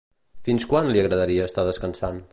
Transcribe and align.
Fins 0.47 0.65
quan 0.71 0.89
li 0.95 1.03
agradaria 1.03 1.47
estar 1.51 1.67
descansant? 1.69 2.23